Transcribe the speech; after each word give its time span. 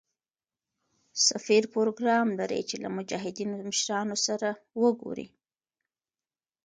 سفیر 1.27 1.63
پروګرام 1.75 2.27
لري 2.39 2.61
چې 2.69 2.75
له 2.83 2.89
مجاهدینو 2.97 3.55
مشرانو 3.69 4.15
سره 4.27 4.49
وګوري. 4.81 5.27